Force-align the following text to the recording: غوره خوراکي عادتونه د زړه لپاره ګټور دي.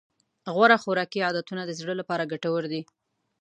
غوره 0.53 0.77
خوراکي 0.83 1.19
عادتونه 1.27 1.61
د 1.65 1.71
زړه 1.79 1.93
لپاره 1.99 2.29
ګټور 2.31 2.63
دي. 2.71 2.81